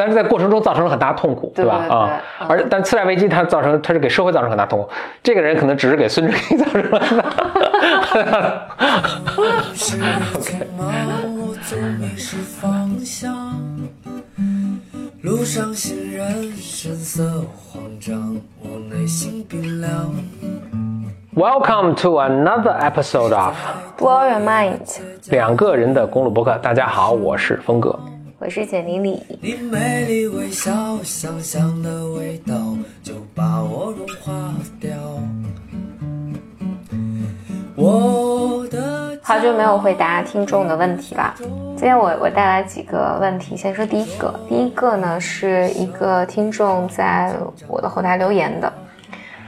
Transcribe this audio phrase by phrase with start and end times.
[0.00, 4.88] 但是在过程中造成了很大痛苦，对对对啊，嗯而但次贷危机它造成，它是给社会造成很大痛苦，
[5.22, 7.24] 这个人可能只是给孙正义造成了很大。
[9.74, 10.88] 是匆忙，
[11.36, 13.30] 我总迷失方向。
[15.20, 20.14] 路上行人神色慌张，我内心冰凉。
[21.36, 23.54] Welcome to another episode of
[23.98, 24.78] Blow your mind，
[25.28, 26.56] 两个人的公路博客。
[26.62, 27.94] 大家好，我是峰哥。
[28.40, 29.22] 我是简丽丽。
[29.42, 30.72] 你美丽微笑，
[31.04, 32.54] 香香的味道
[33.02, 34.90] 就把我融化掉。
[37.76, 41.34] 我的好久没有回答听众的问题了，
[41.76, 44.34] 今天我我带来几个问题，先说第一个。
[44.48, 47.36] 第一个呢是一个听众在
[47.68, 48.72] 我的后台留言的，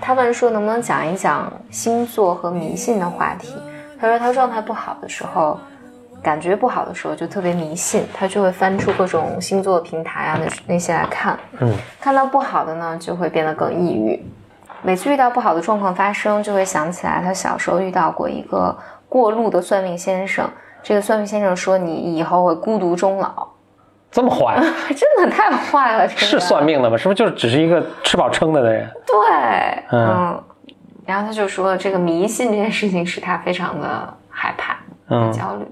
[0.02, 3.54] 他问说能不能讲一讲星座和迷信的话题。
[3.98, 5.58] 他说他状态不好的时候，
[6.22, 14.24] 感觉不好的时候就特别迷信，他就会翻出各种星座平台啊那那些来看，嗯，看到不好的呢就会变得更抑郁。
[14.82, 18.76] 每次遇到不好的状况发生，就会想起来他小时候遇到过一个
[19.08, 20.48] 过路的算命先生。
[20.82, 23.48] 这个算命先生说你以后会孤独终老，
[24.10, 24.56] 这么坏，
[24.94, 26.08] 真的太坏了。
[26.08, 26.96] 是算命的吗？
[26.96, 28.90] 是不是就是只是一个吃饱撑的的人？
[29.06, 30.44] 对，嗯嗯。
[31.06, 34.76] 然后他就说，这个迷信这件事情使他非常的害怕、
[35.08, 35.66] 嗯焦虑。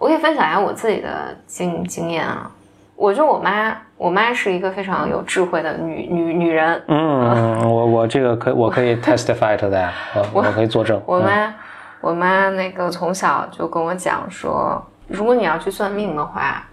[0.00, 2.50] 我可以分享一下我自己的经经验啊。
[2.96, 6.82] 我觉得我妈，我妈是一个非常有智慧的女女女人。
[6.88, 9.90] 嗯，我我这个可我可以 testify to that，
[10.32, 10.98] 我我可以作证。
[10.98, 11.54] 嗯我妈，
[12.00, 16.64] 我妈那个从小就跟我讲说，如果你要去算命的话，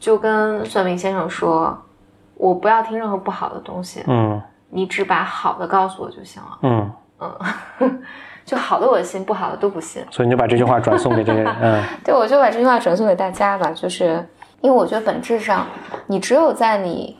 [0.00, 1.76] 就跟算命先生说，
[2.34, 6.58] 我不要听任何不好的东西，嗯你只把好的告诉我就行了。
[6.62, 6.90] 嗯，
[8.48, 10.02] 就好的我信，不好的都不信。
[10.10, 11.54] 所以你就把这句话转送给这个人。
[11.60, 14.26] 嗯对，我就把这句话转送给大家吧，就是
[14.62, 15.66] 因为我觉得本质上，
[16.06, 17.16] 你只有在你。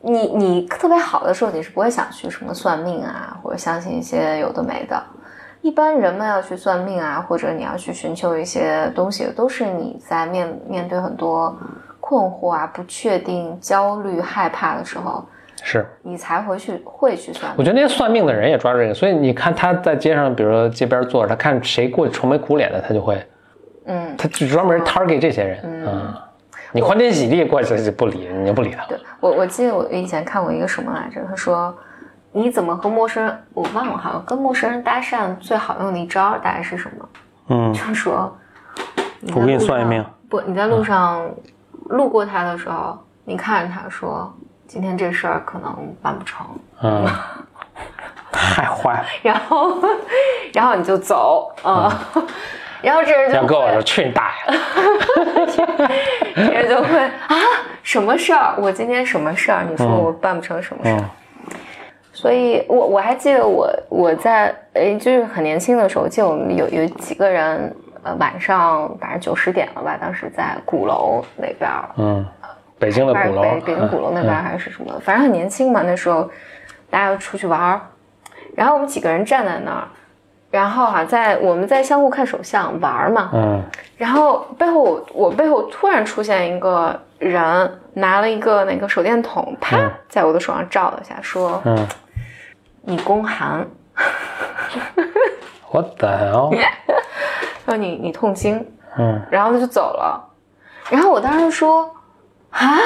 [0.00, 5.02] 你你特别好的时候，你是不会想去什么算命啊，或者相信一些有的没的。
[5.60, 11.54] 一般人们要去算命啊，或者你要去寻求一些东西，都是你在面面对很多
[11.98, 15.26] 困惑啊、不确定、焦虑、害怕的时候，
[15.70, 17.52] 是，你才回去会去算。
[17.58, 23.22] 我觉得那些算命的人也抓住这个，所以你看他在街上，比如说街边坐着，他看谁过去愁眉苦脸的，他就会，
[23.84, 25.60] 嗯，他就专门 target 这些人。
[25.64, 26.14] 嗯，
[26.72, 28.86] 你欢天喜地过去就不理，你就不理他。
[28.86, 31.22] 对我，我记得我以前看过一个什么来着？
[31.28, 31.76] 他说，
[32.32, 37.08] 你怎么和陌生人，我忘了，好像跟陌生人搭讪最好用的一招大概是什么？
[37.50, 38.34] 嗯，就是说，
[39.34, 40.02] 我给你算一命。
[40.30, 41.30] 不，你在路上
[41.90, 44.34] 路过他的时候，你看着他说，
[44.68, 46.46] 今天这事儿可能办不成，
[46.82, 47.06] 嗯，
[48.30, 49.04] 太坏了。
[49.22, 49.78] 然后，
[50.52, 51.90] 然后你就走嗯。
[52.80, 54.56] 然后这人就要跟我会说去你大爷！
[56.36, 57.34] 这人就会啊，
[57.82, 58.54] 什么事儿？
[58.56, 59.64] 我今天什么事儿？
[59.68, 60.98] 你说我办不成什么事儿？
[61.00, 61.04] 嗯
[62.12, 72.24] 所以我我还记得我我在诶，就是很年轻的时候，我记得我们有有几个人，呃，晚上反正九十点了吧，当时在鼓楼那边儿，嗯，
[72.78, 76.28] 北京的还是鼓楼，北北京鼓楼那边还是什么，反正很年轻嘛，那时候
[76.88, 77.80] 大家都出去玩儿，
[78.54, 79.88] 然后我们几个人站在那儿，
[80.50, 83.62] 然后哈、在我们在相互看手相玩儿嘛，嗯。
[83.96, 91.86] 然后背后我我背后突然出现一个人，拿了一个那个手电筒，啪嗯，在我的手上照了一下，说嗯
[92.82, 93.66] 你宫寒，，
[95.72, 96.56] What the hell？
[97.66, 98.64] 说你你痛经，
[98.96, 99.20] 嗯。
[99.30, 100.24] 然后他就走了。
[100.88, 101.92] 然后我当时说
[102.50, 102.76] 啊，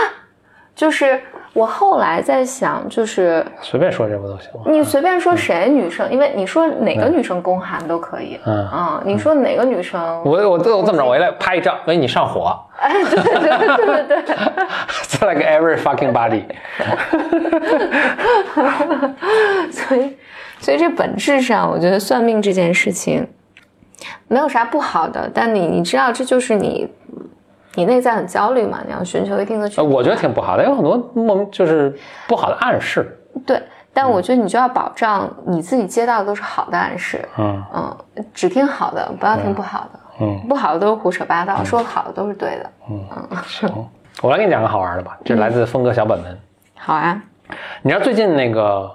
[0.75, 1.21] 就是
[1.53, 4.63] 我后来在想，就是随便说这不都行吗？
[4.67, 14.35] 你随便说谁女生，因为你说哪个女生宫寒都可以，嗯啊，你说哪个女生，我我我这么着，我一来拍一张，哎，你上火 哎，对对对对对对。
[14.35, 16.43] ，It's like every fucking body。
[19.71, 20.17] 所以，
[20.59, 23.29] 所以这本质上，我觉得算命这件事情
[24.27, 26.89] 没有啥不好的，但你你知道，这就是你
[27.75, 31.97] 你内在很焦虑嘛，你要寻求一定的呃，我觉得挺不好的，有很多莫名就是
[32.29, 33.19] 不好的暗示。
[33.47, 37.97] 对，但我觉得你就要保障你自己接到的都是好的暗示，嗯嗯，
[38.35, 42.71] 只听好的，不要听不好的，嗯不好的都是胡扯八道，说好的都是对的。
[42.91, 43.03] 嗯
[43.47, 43.89] 行，
[44.21, 46.39] 我来给你讲个好玩的吧，这来自峰哥小本本。
[46.77, 47.23] 好啊，
[47.81, 48.91] 你知道最近那个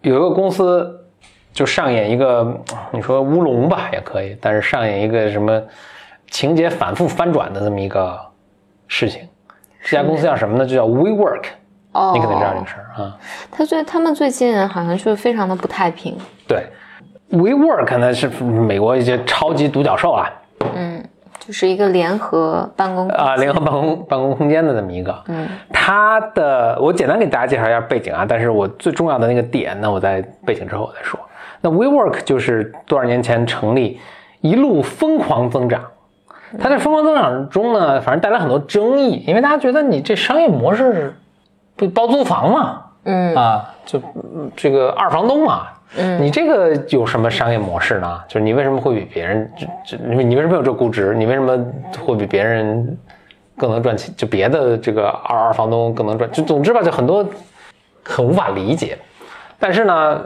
[0.00, 1.06] 有一个公司
[1.52, 2.52] 就上演一个，
[2.90, 5.62] 你说乌龙吧也可以，但是上演一个什么
[6.32, 8.18] 情节反复翻转的这么一个
[8.88, 9.28] 事情。
[9.84, 10.64] 这家公司叫什么呢？
[10.64, 11.44] 就叫 WeWork，
[11.92, 13.18] 哦，你肯定知道这个事儿啊。
[13.50, 16.16] 他最他们最近好像就是非常的不太平，
[16.48, 16.66] 对
[17.30, 20.30] ，WeWork 呢是美国一些超级独角兽啊，
[20.74, 21.04] 嗯，
[21.38, 25.22] 就是一个联合办公啊，联合办公办公空间的这么一个。
[25.26, 31.18] 嗯，它的我简单给大家介绍一下背景啊，但是我最重要的那个点呢，我在背景之后我再说。
[31.60, 34.00] 那 WeWork 就是多少年前成立，
[34.40, 35.82] 一路疯狂增长。
[36.60, 41.14] 它在疯狂增长中呢，反正带来很多争议，因为大家觉得你这商业模式
[41.76, 43.98] 不包租房嘛，嗯啊，就
[44.34, 48.20] 嗯这个二房东嘛，嗯你这个有什么商业模式呢？
[48.28, 49.66] 就是你为什么会比别人这
[49.96, 51.14] 这，你你为什么有这估值？
[51.14, 51.58] 你为什么
[52.04, 52.98] 会比别人
[53.56, 54.14] 更能赚钱？
[54.16, 56.30] 就别的这个二二房东更能赚？
[56.30, 57.24] 就总之吧，就很多
[58.04, 58.98] 很无法理解。
[59.58, 60.20] 但是呢，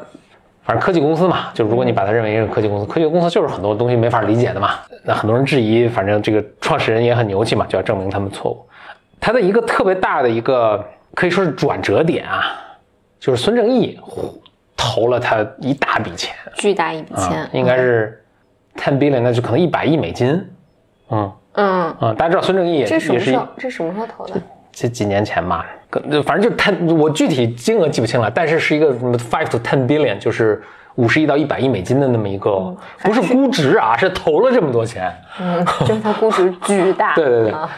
[0.66, 4.70] 反正科技公司嘛，就如果你把它认为是科技公司，科技公司就是很多东西没法理解的嘛。
[5.04, 8.66] 那很多人质疑，反正这个创始人也很牛气嘛，就要证明他们错误。
[9.20, 10.84] 他的一个特别大的一个
[11.14, 12.58] 可以说是转折点啊，
[13.20, 13.96] 就是孙正义
[14.76, 18.20] 投了他一大笔钱，巨大一笔钱，啊，应该是
[18.74, 20.30] ten billion，那就可能一百亿美金。
[21.10, 23.46] 嗯嗯，嗯，大家知道孙正义也这什么时候？
[23.56, 24.34] 这什么时候投的？
[24.78, 30.62] 这几年前吧，可反正就 ten，我具体金额记不清了，但是是一个什么 five to ten billion，就是
[30.96, 35.10] 五十亿到一百亿美金的那么一个，不是估值啊，是投了这么多钱。
[35.40, 37.14] 嗯，就是它估值巨大。
[37.16, 37.70] 对对对啊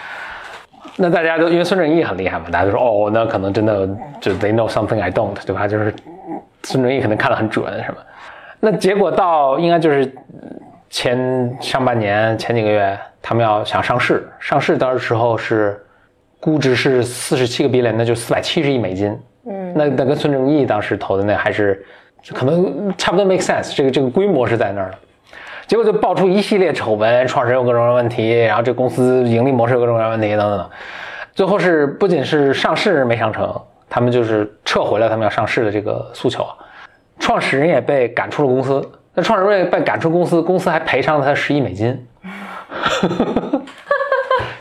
[0.96, 3.86] 那大家都因为孙正义很厉害嘛，大家都说哦，那可能真的
[4.20, 5.68] 就 they know something I don't，对吧？
[5.68, 5.94] 就是
[6.64, 7.98] 孙正义可能看得很准，什么？
[8.58, 10.12] 那结果到应该就是
[10.90, 15.80] 前上半年前几个月，他们要想上市，上市的时候是
[16.40, 19.18] 估值是四十七个 billion，那就四百七十亿美金。
[19.46, 21.84] 嗯，那那跟孙正义当时投的那还是
[22.34, 24.98] 可能差不多 make sense，这个这个规模是在那儿的。
[25.66, 30.70] 结果就爆出一系列丑闻，创始人有各种各样问题，然后这公司盈利模式有各种各样的问题等等等。
[31.34, 33.54] 最后是不仅是上市没上成，
[33.88, 36.46] 他们就是撤回了他们要上市的这个诉求，
[37.18, 38.82] 创始人也被赶出了公司。
[39.14, 42.06] 那创始人被赶出公司，公司还赔偿了他十亿美金。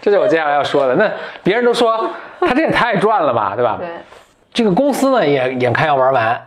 [0.08, 0.96] 这就是我接下来要说的。
[0.96, 1.12] 那
[1.44, 2.10] 别人都说
[2.40, 3.76] 他这也太赚了吧，对吧？
[3.78, 3.90] 对，
[4.54, 6.42] 这个公司呢也眼看要玩完，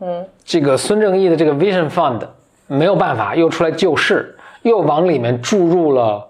[0.00, 2.20] 嗯，这个孙正义的这个 Vision Fund
[2.68, 6.24] 没有办法，又出来救市，又往里面注入了，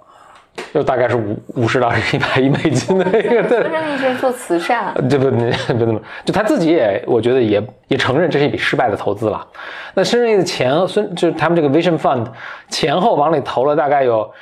[0.73, 9.47] 又大概是五五十到一百亿美金的一个，对孙，正义是做慈善，对不不不那么，就他自己也，我觉得也也承认这是一笔失败的投资了。
[9.93, 12.25] 那孙正义的钱，孙就是他们这个 Vision Fund
[12.71, 14.33] 前后往里投了大概有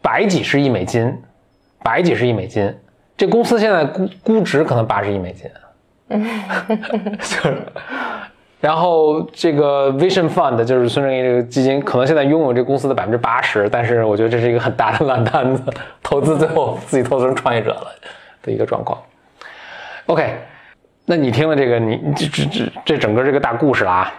[0.00, 1.20] 百几十亿美金，
[1.82, 2.74] 百几十亿美金，
[3.16, 5.50] 这公司现在估估值可能八十亿美金，
[7.18, 7.56] 就是。
[8.60, 15.64] 然后这个 Vision Fund 就是孙正义这个基金，可能现在拥有这公司的百分之八十，但是我觉得这是一个很大的烂摊子，
[16.00, 17.88] 投资最后自己投资成创业者了
[18.40, 18.96] 的一个状况。
[20.06, 20.36] OK，
[21.04, 24.14] 那你听了这个，你这这这这整个这个大故事了啊。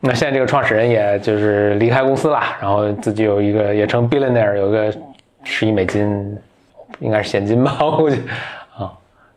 [0.00, 4.92] 那现在这个创始人也就是离开公司了，然后自己有一个也成 billionaire，有个
[5.44, 6.36] 十亿美金，
[7.00, 8.22] 应该是现金吧， 我估计
[8.76, 8.92] 啊。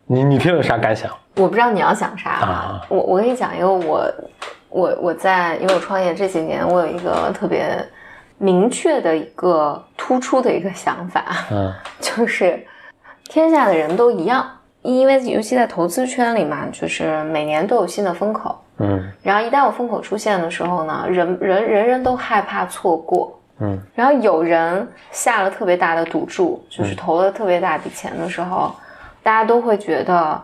[0.06, 1.10] 你你听有啥感想？
[1.36, 4.12] 我不知道你要想啥啊我我跟你讲一个我
[4.68, 7.76] 我我在因为我创业这几年，我有一个特别
[8.36, 12.60] 明确的一个突出的一个想法，嗯 就是
[13.28, 14.44] 天下的人都一样，
[14.82, 23.39] 因为尤其在投资圈里嘛，就是每年都有新的风口，嗯然后一旦有风口出现的时候呢，人人人人都害怕错过。
[23.60, 23.80] 嗯。
[23.94, 28.74] 然后有人下了特别大的赌注，就是投了特别大笔钱的时候，
[29.22, 30.42] 大家都会觉得，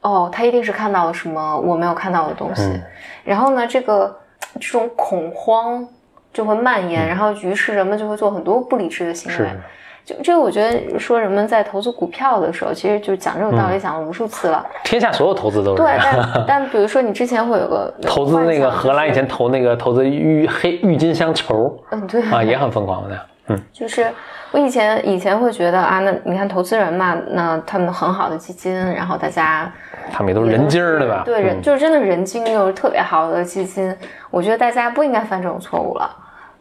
[0.00, 2.62] 哦，他一定是看到了什么我没有看到的东西。
[2.62, 2.82] 嗯。
[3.24, 4.18] 然后呢，这个
[4.54, 5.86] 这种恐慌
[6.32, 9.36] 就会蔓延，然后于是人们就会做很多不理智的行为。
[9.36, 9.60] 是。
[10.08, 14.64] 就这个，我觉得说人们在投资股票的时候，其实就讲这种道理讲了无数次了。
[14.82, 23.20] 天下所有投资都是对，但但比如说你之前会有个 投资那个荷兰以前投那个投资郁黑郁金香球，嗯，对啊，也很疯狂的。
[23.50, 24.06] 嗯就是
[24.50, 29.70] 我以前以前会觉得啊，那你看投资人嘛，那他们很好的基金，然后大家
[30.10, 31.22] 他们也都是人精儿，对吧？
[31.24, 33.94] 对人、嗯就是真的人精，又是特别好的基金，
[34.30, 36.10] 我觉得大家不应该犯这种错误了。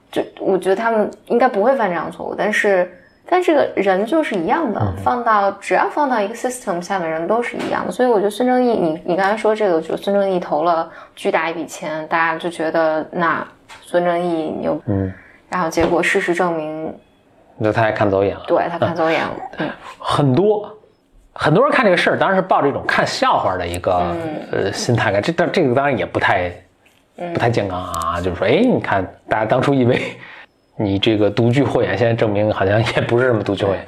[0.09, 2.89] 就我觉得他们应该不会犯这样的错误，但是
[3.29, 7.91] 但这个人就是一样的，放到只要放到一个 system 下面，人都是一样的。
[7.91, 13.45] 所以我觉得孙正义，你你刚才说这个，就是孙正义投了巨大一笔钱，大家就觉得那
[13.81, 15.11] 孙正义牛，嗯，
[15.49, 16.97] 然后结果事实证明，
[17.57, 18.43] 那他也看走眼了。
[18.47, 19.69] 对他看走眼了，嗯。
[19.99, 20.71] 很多
[21.33, 24.15] 很多人看这个事儿，当然是抱着一种看笑话的一个、
[24.51, 25.21] 呃心态看。
[25.21, 26.49] 这但这个当然也不太
[27.33, 30.17] 不太健康啊，就是说，哎，你看大家当初以为
[30.77, 33.85] 你这个独具慧眼，现在证明好像也不是什么独具慧眼。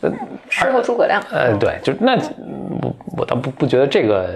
[0.00, 0.12] 呃
[0.48, 2.16] 事后诸葛亮，呃，对，就那
[2.80, 4.30] 我我倒不不觉得这个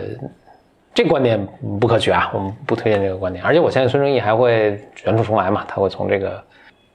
[0.92, 1.38] 这观点
[1.80, 3.44] 不可取啊，我们不推荐这个观点。
[3.44, 6.42] 而且我相信孙正义还会卷土重来嘛，他会从这个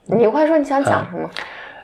[0.06, 1.30] 你快说你想讲什么？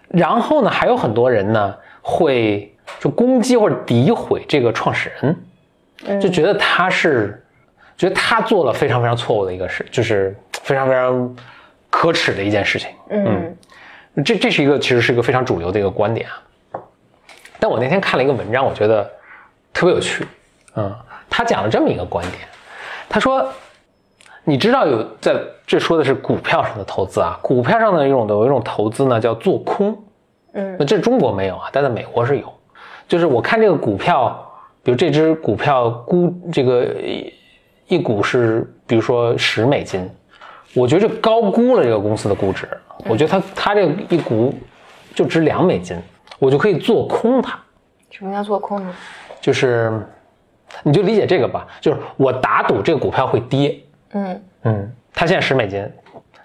[0.10, 7.42] 然后呢，还有很多人呢会就攻击或者诋毁这个创始人，就觉得他是，
[7.98, 11.36] 觉得他做了非常非常错误的一个事，就是非常非常
[11.94, 12.90] 可耻的一件事情。
[13.12, 13.56] 嗯
[14.26, 16.82] 这这是一个其实是一个非常主流的一个观点啊。
[17.60, 19.08] 但我那天看了一个文章，我觉得
[19.72, 20.26] 特别有趣。
[20.76, 20.92] 嗯，
[21.30, 22.40] 他讲了这么一个观点，
[23.08, 23.48] 他说，
[24.44, 29.96] 你知道有在这说的是股票上的投资啊，股票上的一种有一种投资呢叫做空。
[30.54, 32.52] 嗯那这中国没有啊，但在美国是有。
[33.08, 34.52] 就是我看这个股票，
[34.84, 37.34] 比如这只股票估这个一
[37.88, 40.10] 一股是，比如说十美金，
[40.74, 42.68] 我觉得这高估了这个公司的估值。
[43.06, 44.54] 我觉得它它这一股
[45.14, 45.98] 就值两美金，
[46.40, 47.60] 我就可以做空它。
[48.10, 48.94] 什么叫做空呢？
[49.42, 49.92] 就是
[50.84, 53.78] 你就理解这个吧，就是我打赌这个股票会跌，
[54.14, 55.86] 嗯嗯，它现在十美金，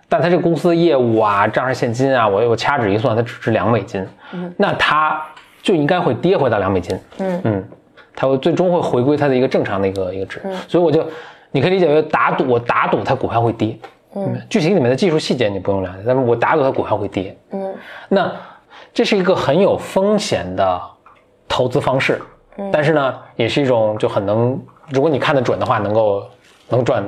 [0.09, 5.23] 但它这个公司的业务啊、账上现金啊，我我掐指一算，它只值两美金，嗯那它
[5.63, 7.69] 就应该会跌回到两美金，嗯嗯，
[8.17, 11.07] 它会最终会回归它的一个正常的一个一个值，所以我就
[11.53, 13.79] 你可以理解为打赌，我打赌它股票会跌，
[14.15, 17.75] 嗯，剧情里面的技术细节你不用了解，但是我打赌它股票会跌，嗯
[18.09, 18.33] 那
[18.95, 20.81] 这是一个很有风险的
[21.47, 22.21] 投资方式，
[22.73, 24.61] 但是呢，也是一种就很能，
[24.91, 26.27] 如果你看得准的话，能够
[26.69, 27.05] 能赚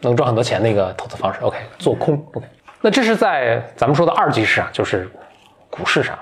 [0.00, 1.40] 能赚很多钱的一个投资方式。
[1.40, 2.14] OK，做空。
[2.34, 2.46] OK，
[2.80, 5.10] 那这是在咱们说的二级市场，就是
[5.68, 6.18] 股市上。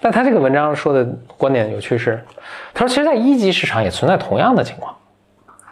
[0.00, 1.04] 但他这个文章说的
[1.36, 2.24] 观点有趣是，
[2.72, 4.94] 他说其实，在一级市场也存在同样的情况。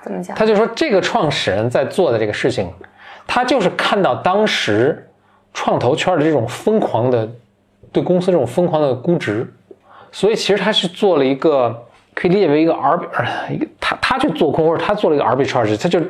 [0.02, 0.36] 怎么讲？
[0.36, 2.68] 他就说这个创始人在做的这个事情，
[3.26, 5.08] 他就是看到当时
[5.52, 7.28] 创投圈的这种疯狂的
[7.92, 9.46] 对公司这种疯狂的估值，
[10.12, 16.00] 所以其实他是做了一个可以理解为一个个他他去做空或者他做了一个 arbitrage，他就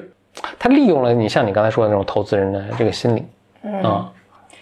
[0.59, 3.25] 他利用了你像你刚才说的那种投资人的这个心理
[3.63, 4.07] 嗯、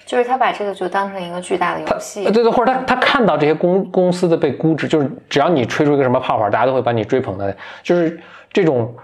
[0.06, 2.24] 就是他把这个就当成一个巨大的游戏。
[2.24, 8.20] 呃，对对，或者他他看到这些公公司的被估值，就是只要你吹出一个什么泡泡，大家都会把你追捧的，就是
[8.52, 8.94] 这种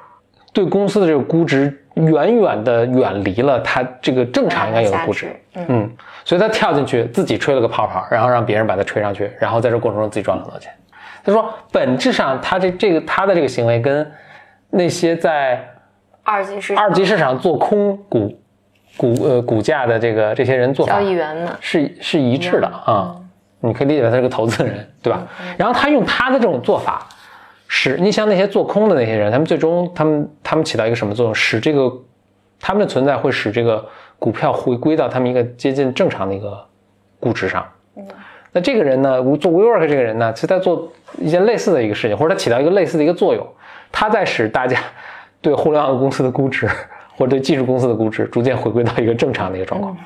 [0.52, 5.90] 对公司的这个估值远远的远离了他这个正常应该有的估值，嗯嗯，
[6.25, 10.73] 所以他跳进去自己吹了个泡泡，然后让别人把他吹上去，然后在这过程中自己赚了很多钱。
[11.25, 14.11] 他说，本质上他这这个他的这个行为跟
[14.70, 15.62] 那些在
[16.23, 18.40] 二级市场二级市场做空股
[18.97, 21.56] 股呃股价的这个这些人做法交易员呢？
[21.61, 23.16] 是是一致的啊。
[23.62, 25.23] 你可以理解为他是个投资人，对吧？
[25.59, 27.06] 然后他用他的这种做法，
[27.72, 31.32] 使你像那些做空的那些人，他们最终他们他们起到一个什么作用？
[31.32, 31.88] 使这个
[32.58, 36.66] 他们的存在会使这个股票回归到他们一个接近正常的一个
[37.20, 37.64] 估值上。
[38.50, 43.46] 那这个人呢，做 WeWork 这个人呢，其实在做一件类似的一个事情，或者他起到一个类似的一个作用，
[43.92, 44.76] 他在使大家
[45.40, 46.68] 对互联网公司的估值
[47.16, 49.96] 或者对技术公司的估值逐渐回归到一个正常的一个状况。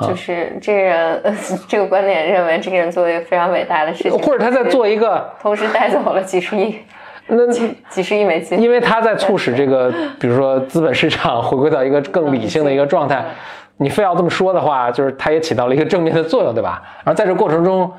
[0.00, 1.36] 就是这个人，呃
[1.68, 6.78] 这个观点认为这个人做了一个非常伟大的事情，或者他在做一个，同时带走了几十亿、
[7.28, 7.46] 那
[7.88, 8.60] 几十亿美金。
[8.60, 13.24] 因为他在促使这个，比如说资本市场回归到一个更理性的一个状态。
[13.76, 16.80] 你非要这么说的话，就是他也起到了一个正面的作用，对吧？
[17.02, 17.92] 而在这过程中，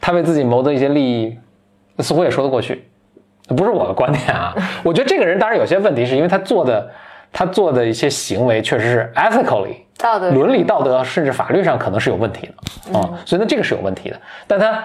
[0.00, 1.36] 他为自己谋得一些利益，
[1.98, 2.84] 似乎也说得过去。
[3.56, 4.54] 不是我的观点啊，
[4.84, 6.88] 我觉得这个人当然有些问题，是因为他做的
[7.32, 14.18] 他做的一些行为确实是 ethically 道德伦理道德甚至法律上可能是有问题的啊、所以呢这个是有问题的。
[14.46, 14.82] 但他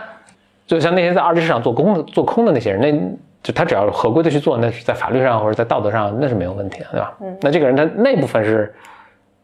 [0.68, 7.14] 就像那些在二级市场做空的做空的那些人，那就他只要合规的去做，那是在法律上或者在道德上那是没有问题的，对吧？
[7.22, 8.74] 嗯那这个人他那部分是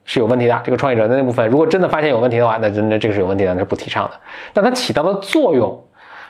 [0.05, 4.11] 是有问题的，这个创业者的那部分，如果真的发现有问题的话，那真的这个是有问题的，那是不提倡的。
[4.53, 5.79] 但它起到的作用，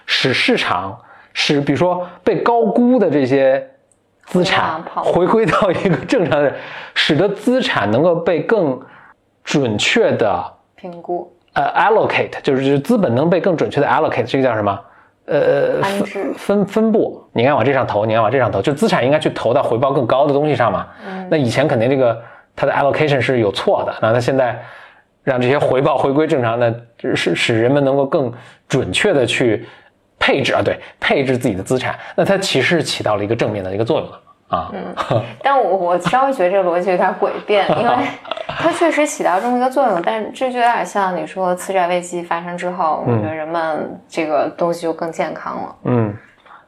[0.06, 1.00] 使市场
[1.34, 3.66] 使比如说被高估的这些
[4.26, 6.54] 资产回归到一个正常的，
[6.94, 8.82] 使得资产能够被更
[9.44, 11.32] 准确的评估。
[11.54, 14.80] 呃 allocate，就是就是资本能被更准确的 allocate，这个叫什么？
[15.26, 20.88] 呃，分分分布，你应该往这上投，你应该往这上投，就资产应该去投到回报更高的东西上嘛。
[21.06, 21.28] 嗯。
[21.30, 22.20] 那以前肯定这个
[22.56, 24.60] 它的 allocation 是有错的，那它现在
[25.24, 26.74] 让这些回报回归正常的，
[27.16, 28.32] 使使人们能够更
[28.68, 29.68] 准确的去
[30.18, 34.20] 配置啊，对，配置自己的资产，那它其实起到了一个正面的一个作用了
[34.50, 34.70] 啊。
[34.74, 34.94] 嗯
[35.42, 37.94] 但我我稍微觉得这个逻辑有点诡辩，因为
[38.48, 45.76] 它确实起到这么一个作用，但这就有点像你说次贷危机发生之后，我觉得人们这个东西就更健康了。
[45.86, 46.14] 嗯，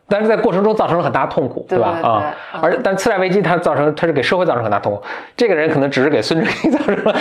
[0.08, 1.92] 但是在过程中造成了很大痛苦，对吧？
[1.94, 5.04] 对对啊，嗯而但次贷危机它造成，它是给社会造成很大痛苦，
[5.36, 7.14] 这个人可能只是给孙正义 造成了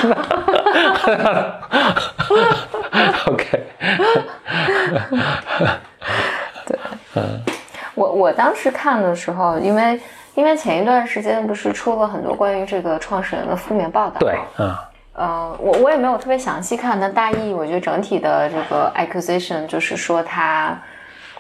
[0.95, 1.61] 很大。
[3.27, 3.65] OK，
[8.01, 10.01] 我我当时看的时候，因为
[10.35, 14.75] 因为前一段时间不是出了很多关于这个创始人的负面报道，对，，嗯，
[15.13, 20.79] 呃，我我也没有特别详细看，但大意我觉得整体的这个 accusation 就是说他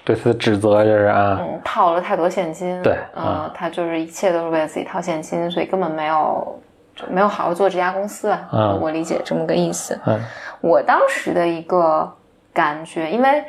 [0.05, 6.61] 对他的指责就是啊，嗯套了太多现金，对呃啊，他就是一切都是为了自己套现金，所以根本没有
[6.95, 9.99] 就没有好好做这家公司啊，嗯我理解这么个意思。
[10.07, 10.21] 嗯
[10.61, 12.07] 我当时的一个
[12.52, 13.43] 感觉，因为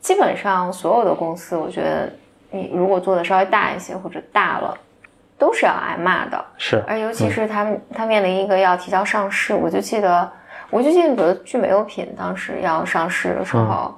[0.00, 2.10] 基本上所有的公司，我觉得
[2.50, 4.76] 你如果做的稍微大一些或者大了，
[5.38, 6.44] 都是要挨骂的。
[6.56, 10.30] 是，而尤其是他他面临一个要提交上市，我就记得，
[10.70, 13.94] 我就记得，比如聚美优品当时要上市的时候，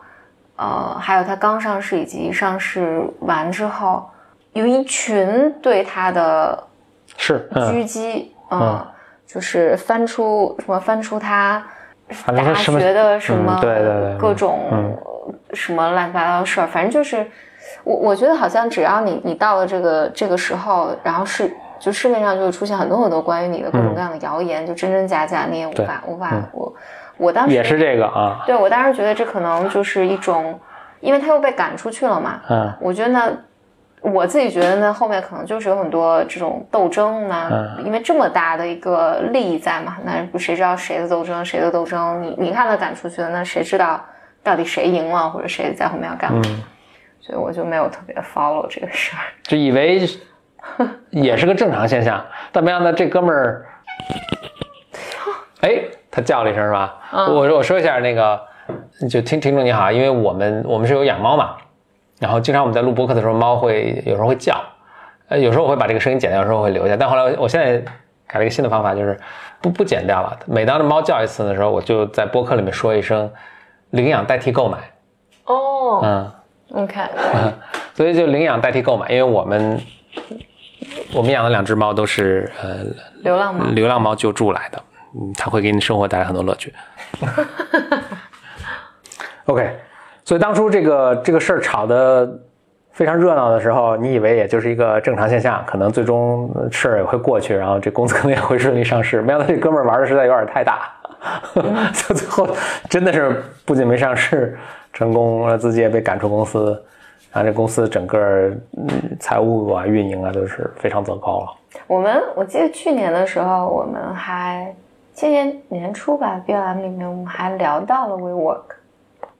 [0.56, 4.08] 呃，还有他刚上市以及上市完之后，
[4.52, 6.64] 有一群对他的
[7.16, 8.86] 是，嗯，狙击，嗯，嗯。
[9.28, 11.62] 就是翻出什么翻出他
[12.24, 14.98] 大学的什么嗯对各种嗯。
[15.52, 17.30] 什么乱七八糟的事儿，反正就是
[17.84, 26.74] 我我觉得好像只要你你到了这个这个时候，然后是就市面上就会出现很多很多关于你的各种各样的谣言，就真真假假，你也无法无法嗯我
[27.16, 30.58] 我当时也是这个啊，对我当时觉得这可能就是一种，
[31.00, 33.32] 因为他又被赶出去了嘛，嗯我觉得呢，
[34.00, 42.22] 我自己觉得呢，后面可能就是有很多这种斗争呢，嗯因为这么大的一个利益在嘛，那谁知道谁的斗争，谁的斗争？
[42.22, 44.00] 你你看他赶出去了，那谁知道
[44.42, 46.40] 到底谁赢了，或者谁在后面要干嘛？
[46.44, 46.62] 嗯，
[47.28, 49.20] 所以我就没有特别 follow 这个事儿。
[49.42, 50.00] 就以为
[51.10, 53.66] 也是个正常现象，但没想到这哥们儿，
[55.60, 56.96] 哎，他叫了一声是吧？
[57.12, 58.40] 嗯我我说一下那个，
[59.10, 61.56] 就听听众你好，因为我们我们是有养猫嘛，
[62.18, 64.58] 然后经常我们在录播客的时候，猫会有时候会叫，
[65.28, 67.78] 呃，有时候我会把这个声音剪掉，有时候我会留下，但后来我现在
[68.26, 69.20] 改了一个新的方法，就是
[69.60, 70.34] 不不剪掉了。
[70.46, 73.30] 每当这猫叫一次的时候，我就在播客里面说一声
[73.90, 74.78] “领养代替购买”，
[75.44, 76.32] 哦、嗯。
[76.70, 77.08] O k
[77.94, 79.80] 所以就领养代替购买，因为我们
[81.14, 82.84] 我们养的两只猫都是呃
[83.22, 83.64] 流浪猫。
[83.66, 84.80] 流浪猫救助来的，
[85.14, 86.72] 嗯，它会给你生活带来很多乐趣。
[89.46, 89.76] OK，
[90.24, 92.28] 所以当初这个这个事儿吵得
[92.92, 99.22] 非常热闹的时候，你以为也就是一个正常现象，可能最终呃事儿也会过去，然后这公司可能也会顺利上市。
[99.22, 100.92] 没想到这哥们儿玩的实在有点太大，
[101.92, 102.48] 就最后
[102.88, 104.58] 真的是不仅没上市
[104.92, 106.70] 成功，自己也被赶出公司，
[107.32, 108.18] 然后这公司整个
[108.76, 108.88] 嗯
[109.20, 111.46] 财务啊、运营啊都是非常糟糕了。
[111.86, 114.74] 我们我记得去年的时候，我们还
[115.12, 118.62] 今年年初吧，BLM 里面我们还聊到了 WeWork。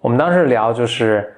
[0.01, 1.35] 我们当时聊就是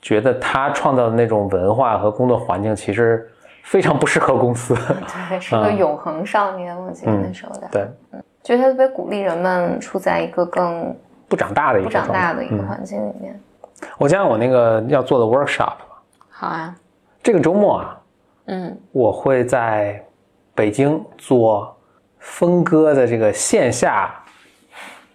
[0.00, 3.28] 觉得他创造的那种文化和工作环境其实
[3.62, 4.74] 非常不适合公司。
[5.30, 7.88] 对，是个嗯永恒少年，我记得那时候的，对，
[8.44, 10.94] 觉得他特别鼓励人们处在一个更
[11.26, 13.40] 不长大的一个不长大的一个嗯环境里面。
[13.96, 16.02] 我讲讲我那个要做的 workshop 吧。
[16.28, 16.76] 好啊，
[17.22, 18.00] 这个周末啊，
[18.44, 20.04] 嗯，我会在
[20.54, 21.74] 北京做
[22.18, 24.14] 峰哥的这个线下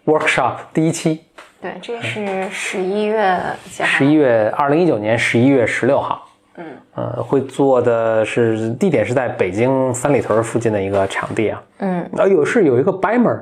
[0.06, 1.24] workshop 第一期，
[1.62, 3.40] 对，这是十一月
[3.70, 3.90] 几号？
[3.90, 6.28] 十一月二零一九年十一月十六号。
[6.60, 13.40] 嗯，呃，会做的是地点是在北京三里屯附近的一个场地啊，嗯，啊有是有一个 Bimer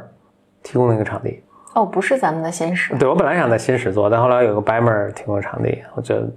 [0.62, 6.30] 提供的一个场地，哦，不是咱们的新史，对我本来想在新史做，但后来有个 Bimer 提供场地，我觉得，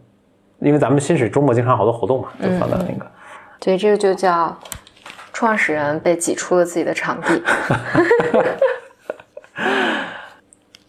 [0.61, 3.07] 因为咱们新史周末经常好多活动嘛，就放在那个。
[3.61, 4.57] 对，这个就叫
[5.33, 7.43] 创始人被挤出了自己的场地。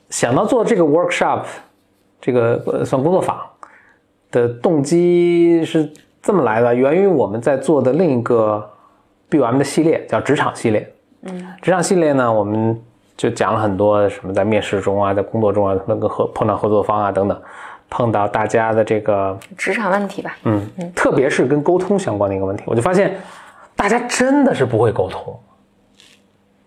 [0.09, 1.43] 想到做这个 workshop，
[2.21, 3.41] 这个呃算工作坊
[4.31, 5.91] 的动机是
[6.21, 8.67] 这么来的，源于我们在做的另一个
[9.29, 10.93] BUM 的系列，叫职场系列。
[11.23, 12.79] 嗯，职场系列呢，我们
[13.15, 17.41] 就讲了很多什么在面试中啊，在工作中啊，那个合碰到合作方啊等等，
[17.89, 23.17] 碰到大家的这个职场问题吧，嗯，特别是跟沟通相关的一个问题，我就发现
[23.75, 25.37] 大家真的是不会沟通，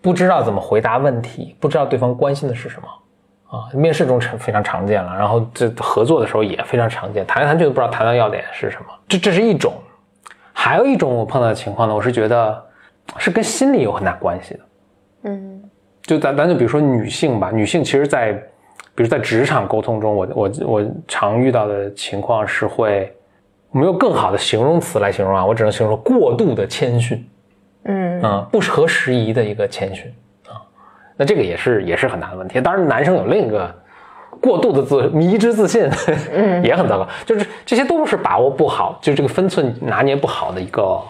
[0.01, 2.87] 不知道怎么回答问题，不知道对方关心的是什么
[3.47, 3.69] 啊。
[3.73, 8.85] 面试中常非常常见了，然后这合作的时候也非常常见，谈来谈去都不知道谈到要点是什么。
[9.07, 9.73] 这这是一种，
[10.53, 12.63] 还有一种我碰到的情况呢，我是觉得
[13.17, 14.59] 是跟心理有很大关系的。
[15.23, 15.61] 嗯
[16.03, 18.33] 就咱咱就比如说女性吧，女性其实在，
[18.93, 23.11] 比如在职场沟通中，我我我常遇到的情况是会，
[23.71, 27.27] 我没有更好的形容词来形容啊，我只能形容过度的谦逊，
[27.85, 30.24] 嗯啊、不合时宜的一个谦逊啊，
[31.17, 32.59] 那这个也是也是很大的问题。
[32.59, 33.73] 当然，男生有另一个
[34.41, 35.89] 过度的自迷之自信，
[36.63, 41.01] 也很糟糕，就是这些都是把握不好，就这个分寸拿捏不好的一个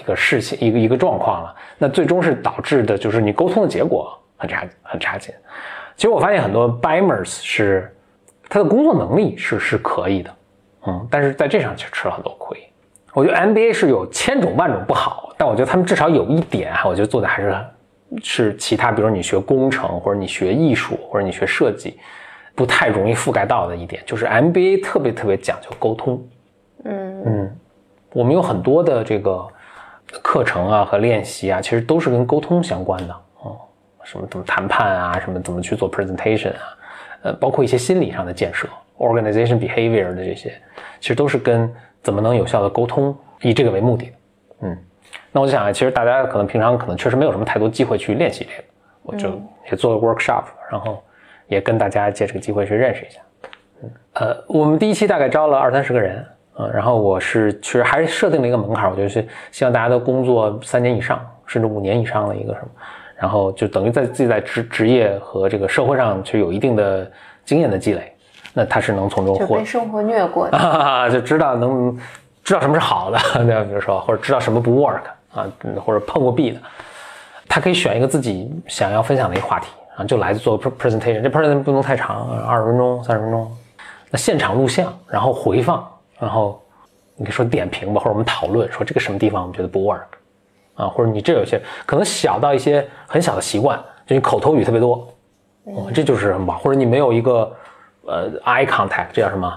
[0.00, 1.54] 一个事情，一个一个状况了。
[1.78, 5.34] 那最终是导致的就是你沟通的结果很差很差劲。
[5.96, 7.94] 其实我发现很多 BIMers 是
[8.48, 10.30] 他的工作能力是是可以的，
[10.86, 12.58] 嗯，但是在这上却吃了很多亏。
[13.14, 17.54] 我觉得 MBA 是有千种万种不好，但我觉得他们至少有一点，我觉得做的还是
[18.22, 21.98] 是其他，比如你学工程或者你学艺术或者你学设计，
[22.54, 26.22] 不太容易覆盖到的一点，就是 MBA 特别特别讲究沟通。
[26.84, 27.56] 嗯嗯，
[28.12, 29.46] 我们有很多的这个
[30.20, 33.56] 课程啊和练习啊，其实都是跟沟通相关的哦，
[34.02, 36.76] 什么怎么谈判啊，什么怎么去做 presentation 啊，
[37.22, 40.52] 呃，包括一些心理上的建设，organization behavior 的这些，
[41.00, 41.72] 其实都是跟
[42.02, 44.12] 怎么能有效的沟通以这个为目的的。
[44.62, 44.78] 嗯，
[45.32, 48.68] 那我就想啊，其实大家可能平常可能确实没有什么太多机会去练习这个，
[49.02, 49.28] 我就
[49.70, 51.02] 也做了 workshop，然后
[51.46, 53.20] 也跟大家借这个机会去认识一下。
[53.82, 56.24] 嗯，呃，我们第一期大概招了二三十个人。
[56.58, 62.68] 嗯，然后我是其实还是设定了一个门槛，我觉得是希望大家都工作三年以上，甚至五年以上的一个什么，
[63.16, 67.10] 然后就等于在自己在职职业和这个社会上去有一定的
[67.42, 68.12] 经验的积累，
[68.52, 70.58] 那他是能从中获就被生活虐过的。
[70.58, 71.98] 啊， 就知道能
[72.44, 73.64] 知道什么是好的，对吧？
[73.64, 75.00] 比如说或者知道什么不 work
[75.32, 76.60] 啊，嗯或者碰过壁的，
[77.48, 79.66] 他可以选一个自己想要分享的一个话题
[79.96, 83.50] 啊，就来做 presentation，这 presentation 不能太长，二十分钟、三十分钟，
[84.10, 85.88] 那现场录像，然后回放。
[86.18, 86.62] 然后
[87.16, 90.02] 你可以说点评吧，或者我们讨论说这个什么地方我们觉得不 work
[90.74, 95.12] 啊，或者你这有些可能小到一些很小的习惯，就你口头语特别多，
[95.64, 96.56] 哦，这就是什么？
[96.58, 97.52] 或者你没有一个
[98.06, 99.52] 呃 eye contact，这叫什么？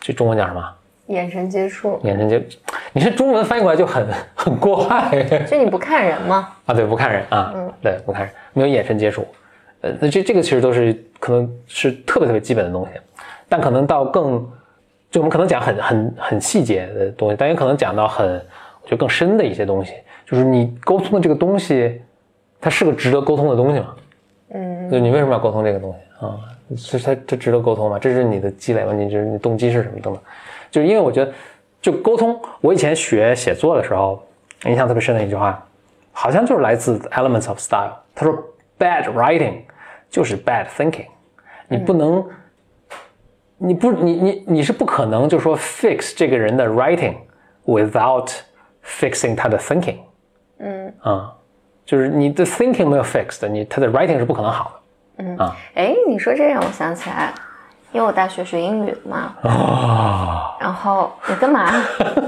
[0.00, 0.74] 这中文叫什么？
[1.06, 2.44] 眼神接触，眼神接，
[2.92, 6.48] 你是中文翻译过来就很很怪，就你不看人吗？
[6.66, 9.26] 啊，对，不看人啊，嗯，对，不看人，没有眼神接触，
[9.80, 13.00] 呃，那这这个其实都是可能是特别特别基本的东西，
[13.48, 14.46] 但可能到更。
[15.10, 19.92] 就我们可能讲很很很细节的东西，但也可能讲到很我觉得更深的一些东西。
[20.24, 22.00] 就是你沟通的这个东西，
[22.58, 23.94] 它是个值得沟通的东西吗？
[24.54, 26.40] 嗯，就你为什么要沟通这个东西啊？
[26.74, 27.98] 是它它值得沟通吗？
[27.98, 28.94] 这是你的积累吗？
[28.94, 30.22] 你就是你动机是什么等等？
[30.70, 31.30] 就是因为我觉得，
[31.82, 34.26] 就沟通，我以前学写作的时候，
[34.64, 35.62] 印象特别深的一句话，
[36.12, 37.92] 好像就是来自 Elements of Style。
[38.14, 38.32] 他说
[38.78, 39.62] ，Bad writing
[40.08, 41.08] 就是 bad thinking，
[41.68, 42.24] 你不能。
[43.64, 47.14] 你不，你你你是不可能就说 fix 这个人的 writing
[47.64, 48.28] without
[48.84, 49.98] fixing 他的 thinking，
[50.58, 51.32] 嗯啊，
[51.86, 54.72] 就是你的 thinking 没有 fixed，你他的 writing 是不可能好
[55.16, 55.24] 的。
[55.24, 57.32] 嗯啊，哎，你说这让我想起来，
[57.92, 61.70] 因为我大学学英语的嘛，啊，然后你干嘛？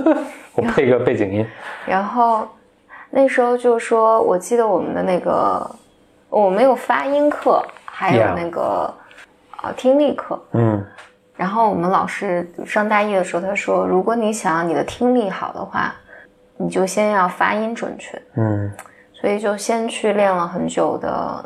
[0.54, 1.46] 我配个背景音。
[1.86, 2.46] 然后
[3.10, 5.68] 那时候就说，我记得我们的那个，
[6.28, 8.92] 我们有发音课，还有那个
[9.56, 10.40] 啊听力课。
[10.52, 10.84] 嗯
[11.36, 15.92] 然后我们老师上大一的时候，他说，如果你想要你的听力好的话，
[16.56, 18.20] 你就先要发音准确。
[18.36, 18.70] 嗯
[19.12, 21.44] 所以就先去练了很久的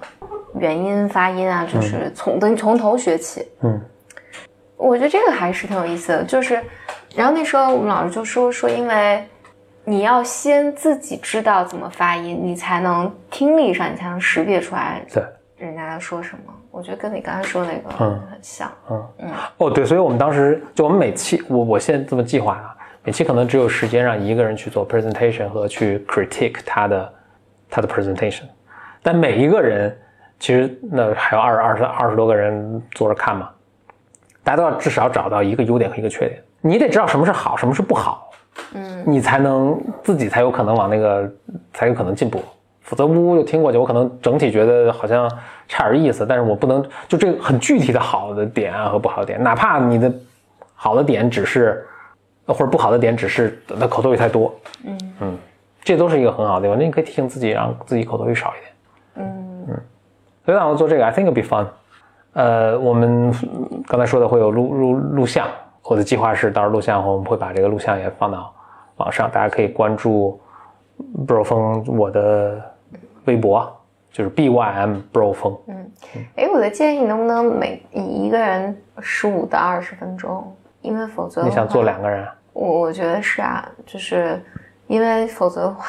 [0.57, 3.47] 元音发音啊，就是从等于从头学起。
[3.63, 3.81] 嗯
[4.79, 6.63] 我觉得这个还是挺有意思的，就是，
[7.15, 9.23] 然后那时候我们老师就说说，因为
[9.85, 15.23] 你要先自己知道怎么发音，你才能听力上你才能识别出来对，
[15.57, 16.55] 人家在说什么。
[16.71, 18.71] 我觉得跟你刚才说那个嗯很像。
[18.89, 27.15] 嗯嗯哦对，所以我们当时就我们每期我我现在这么计划啊，每期可能只有时间让一个人去做 presentation 和去 critique 他的
[27.69, 28.43] 他的 presentation，
[29.03, 29.99] 但每一个人
[30.39, 33.51] 其实那还有二二十二十多个人坐着看嘛，
[34.49, 38.31] 大家都要至少找到一个优点和一个缺点，你得知道什么是好，什么是不好，
[38.73, 39.05] 嗯。
[39.07, 41.31] 你才能自己才有可能往那个
[41.75, 42.41] 才有可能进步，
[42.81, 45.31] 否则呜呜就听过去，我可能整体觉得好像
[45.69, 50.11] 差点意思，但是我不能就这个很具体的好的点啊和不好的点，哪怕你的
[50.75, 51.87] 好的点只是
[52.47, 54.99] 或者不好的点只是那口头语太多，嗯。
[55.21, 55.39] 嗯，
[55.83, 59.27] 这都是一个很好的地方，那你可以提醒自己，让自己口头语少一点。
[59.27, 59.67] 嗯。
[59.69, 59.81] 嗯。
[60.47, 61.67] 所以让我做这个，I think it'll be fun。
[62.35, 65.49] 呃，我们嗯刚才说的会有录录录像，
[65.83, 68.55] 我的计划是到时候录像后，我们会把这个录像也放到
[68.97, 70.39] 网上，大家可以关注
[71.27, 72.63] bro 风我的
[73.25, 73.71] 微博，
[74.13, 75.57] 就是 B Y M bro 风。
[76.37, 80.55] 哎，我的建议能不能每一个人十五到二十分钟？
[80.83, 82.27] 因为否则你想话做两个人？
[82.53, 84.41] 我我觉得是啊，就是
[84.87, 85.85] 因为否则的话，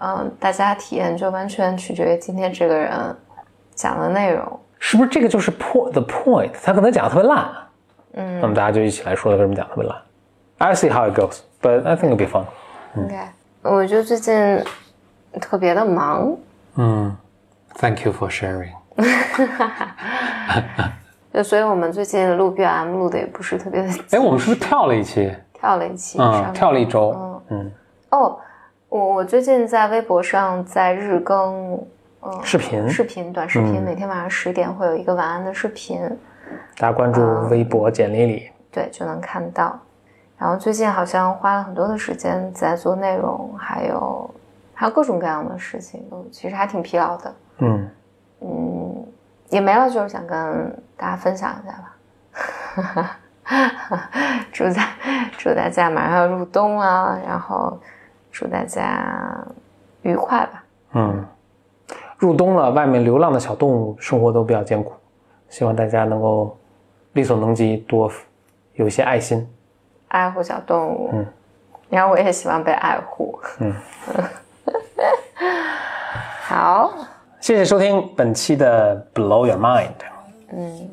[0.00, 2.92] 嗯、大家体验就完全取决于今天这个人
[3.74, 4.60] 讲的内容。
[4.86, 6.50] 是不是这个就是 point the point？
[6.62, 7.46] 他可能讲的特别烂，
[8.12, 9.98] 嗯那么大家就一起来说他为什么讲得特别烂。
[10.58, 12.44] I see how it goes, but I think it'll be fun.
[12.96, 14.62] 应该，我就最近
[15.40, 16.36] 特别的忙，
[16.76, 17.16] 嗯
[17.76, 18.72] ，Thank you for sharing.
[21.32, 25.34] 就所以我们最近录 BM 录的也不是特别的 哎，我们是不是跳了一期？
[25.54, 27.10] 跳了一期，嗯，跳了一周。
[27.16, 27.72] 嗯嗯，
[28.10, 28.38] 哦，
[28.90, 31.82] 我我最近在微博上在日更，
[32.24, 36.00] 嗯，视频视频短视频，嗯每天晚上十点会有一个晚安的视频，
[36.78, 38.50] 大家关注微博简历里。
[38.72, 39.78] 对，就能看到。
[40.38, 44.34] 然后最近好像花了很多的时间在做内容，还有
[44.72, 47.34] 还有各种各样的事情，都其实还挺疲劳的。
[47.58, 47.88] 嗯，
[48.40, 49.06] 嗯，
[49.50, 53.20] 也没了，就是想跟大家分享一下吧。
[54.50, 54.88] 祝大
[55.36, 57.78] 祝大家马上要入冬啊，然后
[58.32, 59.46] 祝大家
[60.02, 60.64] 愉快吧。
[60.94, 61.24] 嗯，
[62.18, 64.92] 入冬了，外面流浪的小动物生活都比较艰苦，
[65.48, 66.56] 希望大家能够
[67.12, 68.10] 力所能及，多
[68.74, 69.46] 有一些爱心。
[70.08, 71.26] 爱护小动物，嗯，
[71.90, 73.38] 然后我也希望被爱护。
[73.58, 73.74] 嗯，
[76.46, 76.92] 好，
[77.40, 79.90] 谢谢收听本期的 Blow Your Mind。
[80.52, 80.90] 嗯，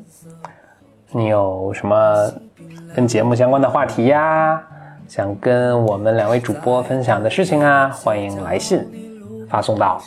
[1.10, 2.32] 你有什么
[2.96, 4.62] 跟节目相关的话题呀？
[5.08, 7.90] 想跟我们两位主播分享的事情啊？
[7.90, 10.00] 欢迎来信发送到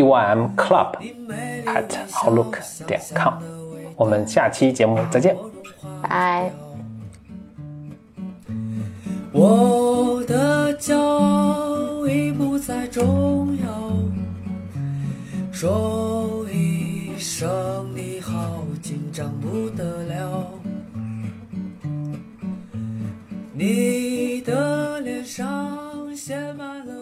[0.00, 0.96] bym club
[1.66, 3.34] at outlook 点 com。
[3.96, 5.36] 我们下期节目再见。
[6.00, 6.50] 拜。
[9.32, 13.92] 我的骄傲已不再重要，
[15.50, 20.46] 说一声你好，紧张不得了。
[23.54, 27.01] 你的脸上写满了